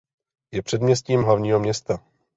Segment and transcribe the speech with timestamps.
[0.51, 1.99] Je předměstím hlavního města.